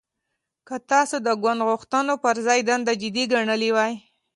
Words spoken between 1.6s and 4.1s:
غوښتنو پر ځای دنده جدي ګڼلې وای